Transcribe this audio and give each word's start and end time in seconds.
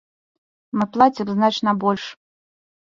Мы 0.79 0.83
плацім 0.95 1.27
значна 1.37 1.79
больш. 1.87 2.11